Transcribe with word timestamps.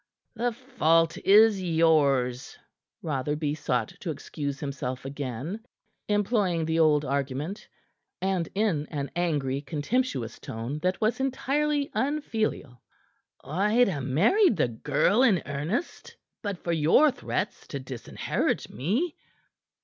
"The 0.33 0.51
fault 0.51 1.15
is 1.19 1.61
yours," 1.61 2.57
Rotherby 3.03 3.53
sought 3.53 3.89
to 3.99 4.09
excuse 4.09 4.59
himself 4.59 5.05
again 5.05 5.63
employing 6.07 6.65
the 6.65 6.79
old 6.79 7.05
argument, 7.05 7.67
and 8.19 8.49
in 8.55 8.87
an 8.87 9.11
angry, 9.15 9.61
contemptuous 9.61 10.39
tone 10.39 10.79
that 10.79 10.99
was 11.01 11.19
entirely 11.19 11.91
unfilial. 11.93 12.81
"I'd 13.43 13.89
ha' 13.89 14.01
married 14.01 14.57
the 14.57 14.69
girl 14.69 15.21
in 15.21 15.43
earnest, 15.45 16.15
but 16.41 16.57
for 16.63 16.71
your 16.73 17.11
threats 17.11 17.67
to 17.67 17.79
disinherit 17.79 18.71
me." 18.71 19.15